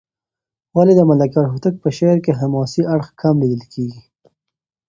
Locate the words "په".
1.83-1.89